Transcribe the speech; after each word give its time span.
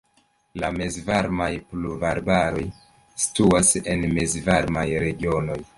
La 0.61 0.69
mezvarmaj 0.77 1.49
pluvarbaroj 1.73 2.65
situas 3.27 3.73
en 3.95 4.09
mezvarmaj 4.19 4.91
regionoj. 5.07 5.65